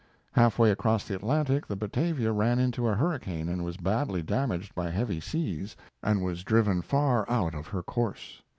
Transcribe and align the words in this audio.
Half 0.31 0.57
way 0.57 0.71
across 0.71 1.07
the 1.07 1.13
Atlantic 1.13 1.67
the 1.67 1.75
Batavia 1.75 2.31
ran 2.31 2.57
into 2.57 2.87
a 2.87 2.95
hurricane 2.95 3.47
and 3.47 3.63
was 3.63 3.77
badly 3.77 4.23
damaged 4.23 4.73
by 4.73 4.89
heavy 4.89 5.19
seas, 5.19 5.75
and 6.01 6.25
driven 6.43 6.81
far 6.81 7.29
out 7.29 7.53
of 7.53 7.67
her 7.67 7.83
course. 7.83 8.41